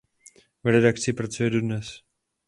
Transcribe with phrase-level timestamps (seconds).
[0.63, 2.01] V redakci pracuje dodnes.